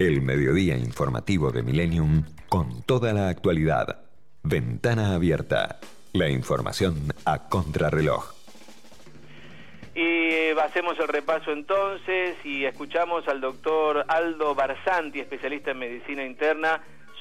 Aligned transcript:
El 0.00 0.22
mediodía 0.22 0.78
informativo 0.78 1.50
de 1.50 1.62
Millennium 1.62 2.24
con 2.48 2.82
toda 2.86 3.12
la 3.12 3.28
actualidad. 3.28 4.00
Ventana 4.42 5.14
abierta. 5.14 5.78
La 6.14 6.30
información 6.30 6.94
a 7.26 7.50
contrarreloj. 7.50 8.32
Y 9.94 10.00
eh, 10.00 10.56
hacemos 10.64 10.98
el 10.98 11.08
repaso 11.08 11.52
entonces 11.52 12.34
y 12.46 12.64
escuchamos 12.64 13.28
al 13.28 13.42
doctor 13.42 14.06
Aldo 14.08 14.54
Barsanti, 14.54 15.20
especialista 15.20 15.72
en 15.72 15.80
medicina 15.80 16.24
interna, 16.24 16.80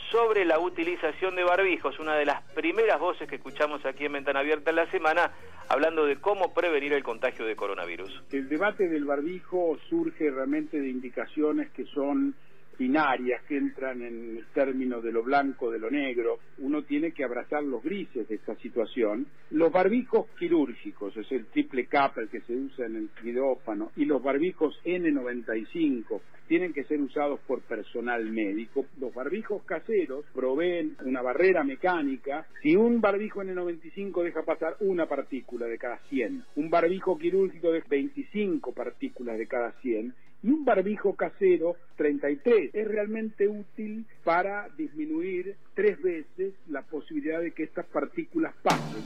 sobre 0.09 0.45
la 0.45 0.57
utilización 0.57 1.35
de 1.35 1.43
barbijos, 1.43 1.99
una 1.99 2.15
de 2.15 2.27
las 2.27 2.41
primeras 2.53 2.97
voces 2.97 3.27
que 3.27 3.35
escuchamos 3.35 3.85
aquí 3.85 4.05
en 4.05 4.13
Ventana 4.13 4.39
Abierta 4.39 4.69
en 4.69 4.77
la 4.77 4.89
semana, 4.89 5.33
hablando 5.67 6.05
de 6.05 6.15
cómo 6.15 6.53
prevenir 6.53 6.93
el 6.93 7.03
contagio 7.03 7.45
de 7.45 7.57
coronavirus. 7.57 8.23
El 8.31 8.47
debate 8.47 8.87
del 8.87 9.03
barbijo 9.03 9.77
surge 9.89 10.31
realmente 10.31 10.79
de 10.79 10.87
indicaciones 10.87 11.71
que 11.71 11.83
son 11.87 12.35
binarias 12.79 13.43
que 13.43 13.57
entran 13.57 14.01
en 14.01 14.37
el 14.37 14.45
término 14.53 15.01
de 15.01 15.11
lo 15.11 15.21
blanco, 15.21 15.69
de 15.69 15.79
lo 15.79 15.91
negro, 15.91 16.39
uno 16.59 16.83
tiene 16.83 17.11
que 17.11 17.25
abrazar 17.25 17.61
los 17.61 17.83
grises 17.83 18.27
de 18.29 18.35
esta 18.35 18.55
situación. 18.55 19.27
Los 19.51 19.71
barbijos 19.71 20.27
quirúrgicos, 20.39 21.15
es 21.17 21.29
el 21.33 21.47
triple 21.47 21.87
capa 21.87 22.21
el 22.21 22.29
que 22.29 22.39
se 22.41 22.55
usa 22.55 22.85
en 22.85 22.95
el 22.95 23.09
quirófano, 23.21 23.91
y 23.97 24.05
los 24.05 24.23
barbijos 24.23 24.79
N95 24.85 26.21
tienen 26.47 26.73
que 26.73 26.85
ser 26.85 26.99
usados 26.99 27.39
por 27.41 27.61
personal 27.61 28.25
médico. 28.25 28.85
Los 28.99 29.13
barbijos 29.13 29.63
caseros 29.65 30.25
proveen 30.33 30.95
una 31.05 31.21
barrera 31.21 31.63
mecánica. 31.63 32.47
Si 32.63 32.75
un 32.75 33.01
barbijo 33.01 33.43
N95 33.43 34.23
deja 34.23 34.41
pasar 34.43 34.75
una 34.79 35.05
partícula 35.05 35.67
de 35.67 35.77
cada 35.77 35.99
100, 36.09 36.45
un 36.55 36.69
barbijo 36.71 37.19
quirúrgico 37.19 37.71
de 37.71 37.83
25 37.87 38.73
partículas 38.73 39.37
de 39.37 39.47
cada 39.47 39.73
100, 39.81 40.15
y 40.43 40.49
un 40.49 40.65
barbijo 40.65 41.15
casero 41.15 41.75
33 41.97 42.73
es 42.73 42.87
realmente 42.87 43.47
útil 43.47 44.05
para 44.23 44.69
disminuir 44.77 45.55
tres 45.73 46.01
veces 46.01 46.53
la 46.69 46.81
posibilidad 46.81 47.41
de 47.41 47.51
que 47.51 47.63
estas 47.63 47.85
partículas 47.87 48.53
pasen. 48.63 49.03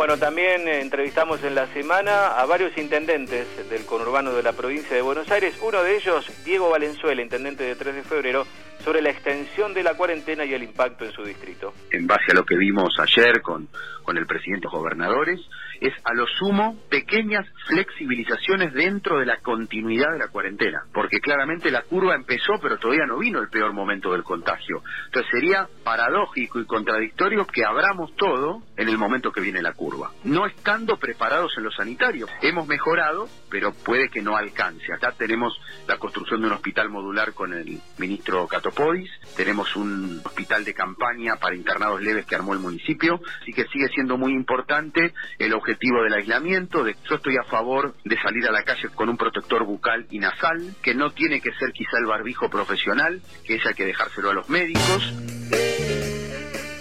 Bueno, 0.00 0.16
también 0.16 0.66
eh, 0.66 0.80
entrevistamos 0.80 1.44
en 1.44 1.54
la 1.54 1.66
semana 1.74 2.28
a 2.28 2.46
varios 2.46 2.76
intendentes 2.78 3.46
del 3.68 3.84
conurbano 3.84 4.32
de 4.32 4.42
la 4.42 4.52
provincia 4.52 4.96
de 4.96 5.02
Buenos 5.02 5.30
Aires, 5.30 5.54
uno 5.62 5.82
de 5.82 5.94
ellos, 5.94 6.24
Diego 6.42 6.70
Valenzuela, 6.70 7.20
intendente 7.20 7.64
de 7.64 7.74
3 7.74 7.96
de 7.96 8.02
febrero, 8.02 8.46
sobre 8.82 9.02
la 9.02 9.10
extensión 9.10 9.74
de 9.74 9.82
la 9.82 9.92
cuarentena 9.94 10.46
y 10.46 10.54
el 10.54 10.62
impacto 10.62 11.04
en 11.04 11.12
su 11.12 11.22
distrito. 11.22 11.74
En 11.90 12.06
base 12.06 12.32
a 12.32 12.34
lo 12.34 12.46
que 12.46 12.56
vimos 12.56 12.94
ayer 12.98 13.42
con, 13.42 13.68
con 14.02 14.16
el 14.16 14.26
presidente 14.26 14.68
gobernadores, 14.68 15.38
es 15.80 15.94
a 16.04 16.14
lo 16.14 16.26
sumo 16.26 16.76
pequeñas 16.90 17.46
flexibilizaciones 17.66 18.72
dentro 18.74 19.18
de 19.18 19.26
la 19.26 19.38
continuidad 19.38 20.12
de 20.12 20.18
la 20.18 20.28
cuarentena, 20.28 20.82
porque 20.92 21.20
claramente 21.20 21.70
la 21.70 21.82
curva 21.82 22.14
empezó, 22.14 22.54
pero 22.60 22.78
todavía 22.78 23.06
no 23.06 23.18
vino 23.18 23.40
el 23.40 23.48
peor 23.48 23.72
momento 23.72 24.12
del 24.12 24.22
contagio. 24.22 24.82
Entonces 25.06 25.30
sería 25.32 25.66
paradójico 25.82 26.60
y 26.60 26.66
contradictorio 26.66 27.46
que 27.46 27.64
abramos 27.64 28.14
todo 28.16 28.62
en 28.76 28.88
el 28.88 28.98
momento 28.98 29.32
que 29.32 29.40
viene 29.40 29.62
la 29.62 29.72
curva, 29.72 30.10
no 30.24 30.46
estando 30.46 30.98
preparados 30.98 31.52
en 31.56 31.64
lo 31.64 31.70
sanitario. 31.70 32.26
Hemos 32.42 32.66
mejorado, 32.66 33.28
pero 33.50 33.72
puede 33.72 34.10
que 34.10 34.22
no 34.22 34.36
alcance. 34.36 34.92
Acá 34.92 35.12
tenemos 35.16 35.58
la 35.88 35.96
construcción 35.96 36.42
de 36.42 36.48
un 36.48 36.52
hospital 36.52 36.90
modular 36.90 37.32
con 37.32 37.54
el 37.54 37.80
ministro 37.98 38.46
Catopodis, 38.46 39.10
tenemos 39.36 39.74
un 39.76 40.20
hospital 40.24 40.64
de 40.64 40.74
campaña 40.74 41.36
para 41.36 41.56
internados 41.56 42.02
leves 42.02 42.26
que 42.26 42.34
armó 42.34 42.52
el 42.52 42.60
municipio, 42.60 43.20
así 43.40 43.52
que 43.52 43.64
sigue 43.68 43.88
siendo 43.94 44.18
muy 44.18 44.32
importante 44.32 45.12
el 45.38 45.54
objetivo 45.54 45.69
objetivo 45.70 46.02
del 46.02 46.14
aislamiento, 46.14 46.82
de 46.82 46.96
yo 47.08 47.16
estoy 47.16 47.36
a 47.36 47.44
favor 47.44 47.94
de 48.04 48.16
salir 48.20 48.46
a 48.48 48.52
la 48.52 48.64
calle 48.64 48.88
con 48.94 49.08
un 49.08 49.16
protector 49.16 49.64
bucal 49.64 50.06
y 50.10 50.18
nasal, 50.18 50.74
que 50.82 50.94
no 50.94 51.10
tiene 51.10 51.40
que 51.40 51.50
ser 51.58 51.72
quizá 51.72 51.98
el 51.98 52.06
barbijo 52.06 52.50
profesional, 52.50 53.20
que 53.44 53.54
ese 53.54 53.68
hay 53.68 53.74
que 53.74 53.86
dejárselo 53.86 54.30
a 54.30 54.34
los 54.34 54.48
médicos. 54.48 55.14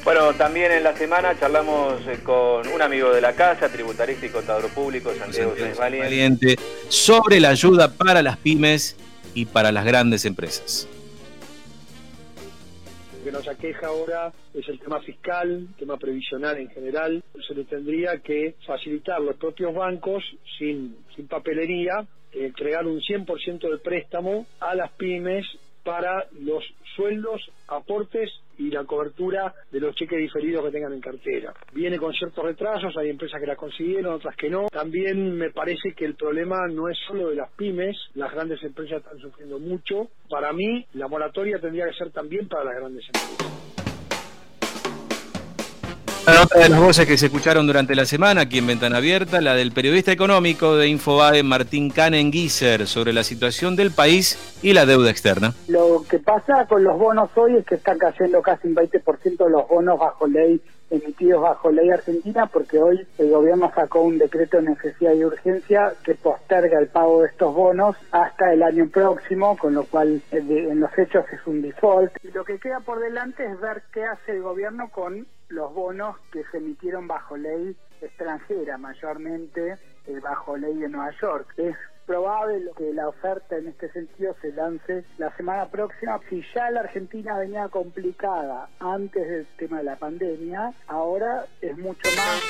Bueno, 0.04 0.34
también 0.34 0.72
en 0.72 0.84
la 0.84 0.96
semana 0.96 1.38
charlamos 1.40 2.02
eh, 2.08 2.20
con 2.24 2.68
un 2.68 2.82
amigo 2.82 3.12
de 3.12 3.22
la 3.22 3.34
casa, 3.34 3.70
tributarista 3.70 4.26
y 4.26 4.30
contador 4.30 4.70
público, 4.72 5.14
Santiago 5.14 5.54
Sáenz 5.56 5.78
Valiente, 5.78 6.56
sobre 6.88 7.40
la 7.40 7.50
ayuda 7.50 7.94
para 7.94 8.24
las 8.24 8.38
pymes 8.38 8.96
y 9.36 9.46
para 9.46 9.72
las 9.72 9.86
grandes 9.86 10.26
empresas 10.26 10.88
que 13.30 13.34
nos 13.34 13.48
aqueja 13.48 13.86
ahora 13.86 14.34
es 14.56 14.68
el 14.70 14.80
tema 14.80 15.00
fiscal, 15.02 15.68
tema 15.78 15.98
previsional 15.98 16.58
en 16.58 16.68
general. 16.70 17.24
Se 17.48 17.54
le 17.54 17.64
tendría 17.66 18.18
que 18.24 18.56
facilitar 18.66 19.22
los 19.22 19.36
propios 19.36 19.72
bancos 19.72 20.24
sin, 20.58 20.98
sin 21.16 21.28
papelería, 21.28 22.08
eh, 22.34 22.48
entregar 22.48 22.88
un 22.88 23.00
100% 23.00 23.70
de 23.70 23.78
préstamo 23.78 24.48
a 24.60 24.74
las 24.74 24.92
pymes 24.94 25.46
para 25.84 26.28
los 26.40 26.64
sueldos, 26.96 27.42
aportes 27.68 28.32
y 28.58 28.70
la 28.70 28.84
cobertura 28.84 29.54
de 29.72 29.80
los 29.80 29.96
cheques 29.96 30.20
diferidos 30.20 30.66
que 30.66 30.72
tengan 30.72 30.94
en 30.94 31.00
cartera. 31.00 31.54
Viene 31.74 31.98
con 31.98 32.14
ciertos 32.14 32.44
retrasos, 32.44 32.96
hay 32.98 33.10
empresas 33.10 33.40
que 33.40 33.48
la 33.48 33.56
consiguieron, 33.56 34.14
otras 34.14 34.36
que 34.36 34.50
no. 34.50 34.68
También 34.70 35.38
me 35.38 35.52
parece 35.52 35.94
que 35.96 36.06
el 36.06 36.16
problema 36.16 36.68
no 36.68 36.90
es 36.90 36.98
solo 37.08 37.30
de 37.30 37.36
las 37.36 37.50
pymes, 37.52 37.96
las 38.16 38.32
grandes 38.34 38.62
empresas 38.64 39.02
están 39.02 39.20
sufriendo 39.20 39.60
mucho. 39.60 40.10
Para 40.30 40.52
mí, 40.52 40.86
la 40.94 41.08
moratoria 41.08 41.60
tendría 41.60 41.88
que 41.88 41.94
ser 41.94 42.12
también 42.12 42.48
para 42.48 42.66
las 42.66 42.76
grandes 42.76 43.06
empresas. 43.06 43.69
Otra 46.38 46.62
de 46.62 46.70
las 46.70 46.80
voces 46.80 47.06
que 47.06 47.18
se 47.18 47.26
escucharon 47.26 47.66
durante 47.68 47.96
la 47.96 48.06
semana 48.06 48.42
aquí 48.42 48.60
en 48.60 48.68
Ventana 48.68 48.98
Abierta, 48.98 49.42
la 49.42 49.56
del 49.56 49.72
periodista 49.72 50.12
económico 50.12 50.76
de 50.76 50.88
Infobae, 50.88 51.44
Martín 51.44 51.90
Canenguiser, 51.90 52.88
sobre 52.88 53.14
la 53.14 53.24
situación 53.24 53.76
del 53.76 53.92
país 53.92 54.38
y 54.62 54.74
la 54.74 54.86
deuda 54.86 55.10
externa. 55.10 55.54
Lo 55.68 56.06
que 56.10 56.20
pasa 56.20 56.66
con 56.68 56.84
los 56.84 56.98
bonos 56.98 57.30
hoy 57.36 57.56
es 57.56 57.66
que 57.66 57.76
están 57.76 57.98
cayendo 57.98 58.42
casi 58.42 58.68
un 58.68 58.76
20% 58.76 59.46
de 59.46 59.50
los 59.50 59.68
bonos 59.68 60.00
bajo 60.00 60.28
ley 60.28 60.62
emitidos 60.90 61.42
bajo 61.42 61.72
ley 61.72 61.90
argentina 61.90 62.48
porque 62.48 62.80
hoy 62.80 63.08
el 63.18 63.30
gobierno 63.30 63.72
sacó 63.74 64.02
un 64.02 64.18
decreto 64.18 64.58
de 64.58 64.64
necesidad 64.64 65.14
y 65.14 65.24
urgencia 65.24 65.94
que 66.04 66.16
posterga 66.16 66.80
el 66.80 66.88
pago 66.88 67.22
de 67.22 67.28
estos 67.28 67.54
bonos 67.54 67.96
hasta 68.12 68.54
el 68.54 68.64
año 68.64 68.90
próximo, 68.90 69.58
con 69.58 69.74
lo 69.74 69.84
cual 69.84 70.22
eh, 70.32 70.38
en 70.40 70.80
los 70.80 70.98
hechos 70.98 71.26
es 71.32 71.46
un 71.46 71.62
default. 71.62 72.14
Y 72.24 72.32
lo 72.32 72.44
que 72.44 72.60
queda 72.60 72.80
por 72.80 73.00
delante 73.00 73.46
es 73.46 73.60
ver 73.60 73.84
qué 73.94 74.04
hace 74.06 74.34
el 74.34 74.42
gobierno 74.42 74.90
con 74.90 75.28
los 75.50 75.74
bonos 75.74 76.18
que 76.32 76.44
se 76.52 76.58
emitieron 76.58 77.08
bajo 77.08 77.38
ley 77.38 77.76
extranjera, 78.02 78.78
mayormente 78.78 79.78
eh, 80.08 80.20
bajo 80.22 80.58
ley 80.58 80.76
de 80.76 80.90
Nueva 80.90 81.12
York. 81.22 81.54
Es 81.58 81.76
probable 82.10 82.72
que 82.76 82.92
la 82.92 83.08
oferta 83.08 83.56
en 83.56 83.68
este 83.68 83.92
sentido 83.92 84.36
se 84.42 84.52
lance 84.54 85.04
la 85.20 85.32
semana 85.38 85.68
próxima. 85.68 86.20
Si 86.28 86.44
ya 86.56 86.72
la 86.72 86.80
Argentina 86.80 87.38
venía 87.38 87.68
complicada 87.68 88.68
antes 88.80 89.30
del 89.30 89.46
tema 89.60 89.78
de 89.78 89.84
la 89.84 89.96
pandemia, 89.96 90.74
ahora 90.88 91.46
es 91.62 91.78
mucho 91.78 92.10
más. 92.18 92.42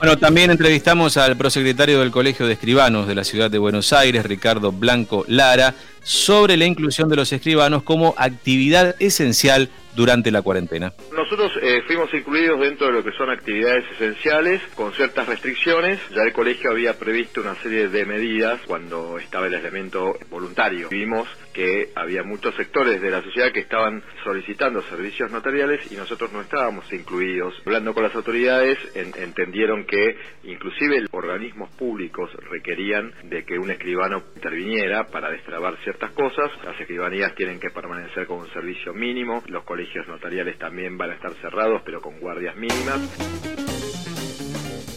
Bueno, 0.00 0.18
también 0.18 0.50
entrevistamos 0.50 1.16
al 1.16 1.38
prosecretario 1.38 2.00
del 2.00 2.10
Colegio 2.10 2.46
de 2.46 2.52
Escribanos 2.52 3.08
de 3.08 3.14
la 3.14 3.24
ciudad 3.24 3.50
de 3.50 3.56
Buenos 3.56 3.94
Aires, 3.94 4.22
Ricardo 4.26 4.70
Blanco 4.70 5.24
Lara, 5.26 5.74
sobre 6.02 6.56
la 6.56 6.64
inclusión 6.64 7.08
de 7.08 7.16
los 7.16 7.32
escribanos 7.32 7.82
como 7.82 8.14
actividad 8.16 8.96
esencial 8.98 9.68
durante 9.98 10.30
la 10.30 10.42
cuarentena. 10.42 10.92
Nosotros 11.12 11.50
eh, 11.60 11.82
fuimos 11.88 12.14
incluidos 12.14 12.60
dentro 12.60 12.86
de 12.86 12.92
lo 12.92 13.02
que 13.02 13.10
son 13.18 13.30
actividades 13.30 13.84
esenciales 13.96 14.62
con 14.76 14.92
ciertas 14.92 15.26
restricciones. 15.26 15.98
Ya 16.14 16.22
el 16.22 16.32
colegio 16.32 16.70
había 16.70 16.96
previsto 16.96 17.40
una 17.40 17.56
serie 17.56 17.88
de 17.88 18.04
medidas 18.04 18.60
cuando 18.64 19.18
estaba 19.18 19.48
el 19.48 19.54
elemento 19.54 20.16
voluntario. 20.30 20.88
Vimos 20.88 21.26
que 21.52 21.90
había 21.96 22.22
muchos 22.22 22.54
sectores 22.54 23.00
de 23.00 23.10
la 23.10 23.22
sociedad 23.22 23.50
que 23.50 23.58
estaban 23.58 24.00
solicitando 24.22 24.80
servicios 24.82 25.32
notariales 25.32 25.90
y 25.90 25.96
nosotros 25.96 26.32
no 26.32 26.42
estábamos 26.42 26.84
incluidos. 26.92 27.54
Hablando 27.66 27.92
con 27.92 28.04
las 28.04 28.14
autoridades 28.14 28.78
entendieron 28.94 29.84
que 29.84 30.16
inclusive 30.44 31.06
organismos 31.10 31.70
públicos 31.70 32.30
requerían 32.48 33.12
de 33.24 33.44
que 33.44 33.58
un 33.58 33.72
escribano 33.72 34.22
interviniera 34.36 35.08
para 35.08 35.30
destrabar 35.30 35.76
ciertas 35.88 36.12
cosas. 36.12 36.50
Las 36.66 36.78
escribanías 36.78 37.34
tienen 37.34 37.58
que 37.58 37.70
permanecer 37.70 38.26
con 38.26 38.40
un 38.40 38.52
servicio 38.52 38.92
mínimo. 38.92 39.42
Los 39.46 39.64
colegios 39.64 40.06
notariales 40.06 40.58
también 40.58 40.98
van 40.98 41.12
a 41.12 41.14
estar 41.14 41.32
cerrados, 41.40 41.80
pero 41.82 42.02
con 42.02 42.20
guardias 42.20 42.54
mínimas. 42.56 43.00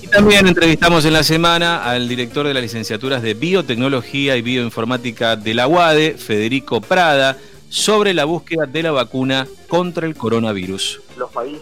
Y 0.01 0.07
también 0.07 0.47
entrevistamos 0.47 1.05
en 1.05 1.13
la 1.13 1.23
semana 1.23 1.85
al 1.85 2.09
director 2.09 2.45
de 2.45 2.53
las 2.53 2.61
licenciaturas 2.61 3.21
de 3.21 3.35
Biotecnología 3.35 4.35
y 4.35 4.41
Bioinformática 4.41 5.37
de 5.37 5.53
la 5.53 5.65
UADE, 5.65 6.17
Federico 6.17 6.81
Prada, 6.81 7.37
sobre 7.69 8.13
la 8.13 8.25
búsqueda 8.25 8.65
de 8.65 8.83
la 8.83 8.91
vacuna 8.91 9.47
contra 9.69 10.05
el 10.05 10.15
coronavirus. 10.15 11.01
Los 11.17 11.31
países 11.31 11.61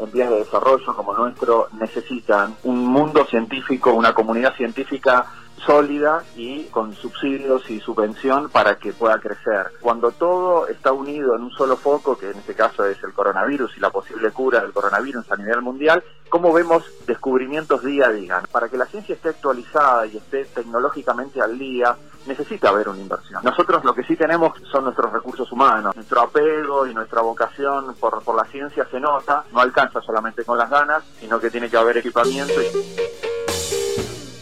en 0.00 0.10
vías 0.12 0.30
de 0.30 0.38
desarrollo 0.38 0.94
como 0.94 1.14
nuestro 1.14 1.68
necesitan 1.78 2.56
un 2.64 2.86
mundo 2.86 3.24
científico, 3.26 3.92
una 3.92 4.14
comunidad 4.14 4.54
científica 4.54 5.26
sólida 5.64 6.22
y 6.36 6.64
con 6.64 6.94
subsidios 6.94 7.68
y 7.70 7.80
subvención 7.80 8.50
para 8.50 8.76
que 8.76 8.92
pueda 8.92 9.18
crecer. 9.18 9.72
Cuando 9.80 10.10
todo 10.10 10.66
está 10.68 10.92
unido 10.92 11.34
en 11.36 11.42
un 11.42 11.50
solo 11.50 11.76
foco, 11.76 12.16
que 12.18 12.30
en 12.30 12.38
este 12.38 12.54
caso 12.54 12.84
es 12.84 13.02
el 13.02 13.12
coronavirus 13.12 13.76
y 13.76 13.80
la 13.80 13.90
posible 13.90 14.30
cura 14.30 14.60
del 14.60 14.72
coronavirus 14.72 15.30
a 15.30 15.36
nivel 15.36 15.62
mundial, 15.62 16.02
¿cómo 16.28 16.52
vemos 16.52 16.84
descubrimientos 17.06 17.82
día 17.84 18.06
a 18.06 18.12
día? 18.12 18.42
Para 18.50 18.68
que 18.68 18.76
la 18.76 18.86
ciencia 18.86 19.14
esté 19.14 19.30
actualizada 19.30 20.06
y 20.06 20.16
esté 20.16 20.44
tecnológicamente 20.44 21.40
al 21.40 21.58
día, 21.58 21.96
necesita 22.26 22.68
haber 22.68 22.88
una 22.88 23.00
inversión. 23.00 23.40
Nosotros 23.42 23.84
lo 23.84 23.94
que 23.94 24.04
sí 24.04 24.16
tenemos 24.16 24.52
son 24.70 24.84
nuestros 24.84 25.12
recursos 25.12 25.50
humanos. 25.52 25.94
Nuestro 25.94 26.20
apego 26.20 26.86
y 26.86 26.94
nuestra 26.94 27.22
vocación 27.22 27.94
por, 27.98 28.22
por 28.22 28.36
la 28.36 28.44
ciencia 28.44 28.86
se 28.90 29.00
nota, 29.00 29.44
no 29.52 29.60
alcanza 29.60 30.00
solamente 30.00 30.44
con 30.44 30.58
las 30.58 30.70
ganas, 30.70 31.02
sino 31.20 31.40
que 31.40 31.50
tiene 31.50 31.70
que 31.70 31.76
haber 31.76 31.98
equipamiento. 31.98 32.60
Y... 32.60 33.23